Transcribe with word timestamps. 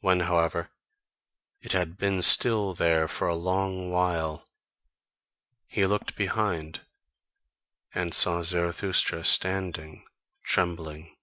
When, 0.00 0.18
however, 0.18 0.72
it 1.60 1.70
had 1.70 1.96
been 1.96 2.20
still 2.22 2.74
there 2.74 3.06
for 3.06 3.28
a 3.28 3.36
long 3.36 3.90
while, 3.92 4.44
he 5.68 5.86
looked 5.86 6.16
behind, 6.16 6.84
and 7.94 8.12
saw 8.12 8.42
Zarathustra 8.42 9.24
standing 9.24 10.04
trembling. 10.42 11.14